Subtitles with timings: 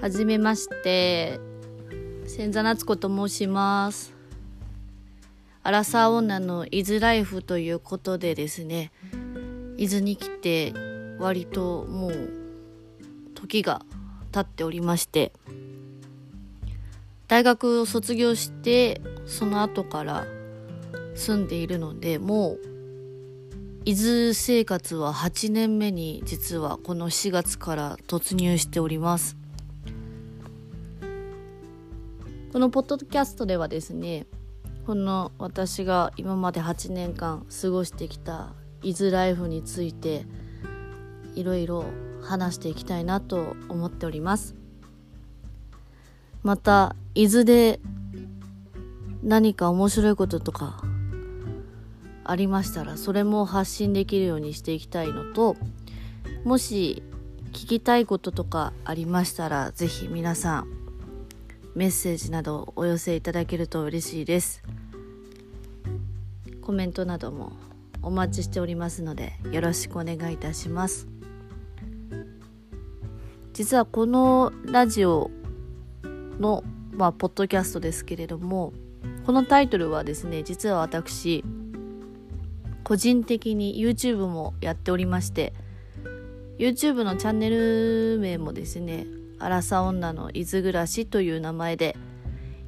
[0.00, 1.40] はじめまして
[2.24, 4.14] 千座夏子と申します。
[5.64, 8.92] アラサー女の伊豆ライフということでですね
[9.76, 10.72] 伊豆に来て
[11.18, 12.30] 割ともう
[13.34, 13.82] 時が
[14.30, 15.32] 経っておりまして
[17.26, 20.26] 大学を卒業してその後から
[21.16, 22.60] 住んでいるのでもう
[23.84, 29.36] 伊豆生活は8年目に実はこの4月から突入しております。
[32.52, 34.26] このポッドキャストではですね
[34.86, 40.24] この私が今まで8年間過ごしてきた伊豆ライフについて
[41.34, 41.84] いろいろ
[42.22, 44.54] 話していきたいなと思っております。
[46.42, 47.80] また伊豆で
[49.22, 50.82] 何か面白いこととか
[52.24, 55.56] ありましたらそれも発信できるようにしていきたいのと
[56.44, 57.02] もし
[57.52, 60.77] 聞きたいこととかありましたら是非皆さん
[61.78, 64.64] メッセージなどお寄せいただけると嬉しいです。
[66.60, 67.52] コメントなども
[68.02, 71.06] お待ちしておりますのでよろしくお願いいたします。
[73.52, 75.30] 実はこのラジオ
[76.40, 78.72] のまあポッドキャストですけれども
[79.24, 81.44] このタイトルはですね実は私
[82.82, 85.52] 個人的に YouTube もやっておりまして
[86.58, 89.06] YouTube のチャンネル名もですね
[89.38, 91.96] 「アラサ女の伊豆暮らし」という名前で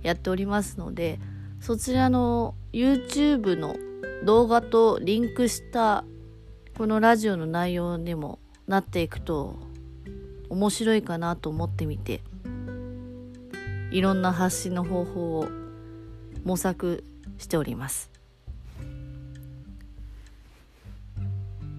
[0.02, 1.18] やっておりますので
[1.60, 3.76] そちらの YouTube の
[4.24, 6.04] 動画とリンクした
[6.76, 9.56] このラジオの内容にもなっていくと
[10.48, 12.22] 面白いかなと思ってみて
[13.90, 15.48] いろんな発信の方法を
[16.44, 17.04] 模索
[17.38, 18.10] しております。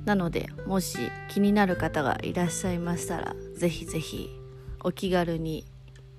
[0.06, 0.98] なのでもし
[1.30, 4.41] 気になる方がいらっしゃいましたらぜひぜひ
[4.84, 5.66] お気軽に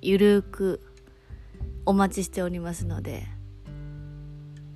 [0.01, 0.81] ゆるく
[1.85, 3.27] お待ちしておりますので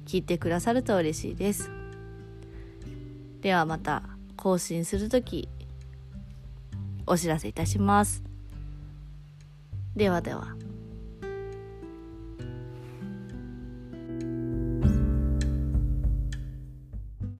[0.06, 1.70] 聞いてくださると嬉しいです
[3.40, 4.02] ではまた
[4.36, 5.48] 更新する時
[7.06, 8.24] お知らせいたします
[9.94, 10.65] ではでは。